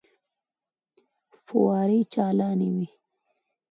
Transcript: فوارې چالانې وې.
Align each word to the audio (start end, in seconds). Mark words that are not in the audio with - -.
فوارې 1.45 1.99
چالانې 2.13 2.67
وې. 2.75 2.85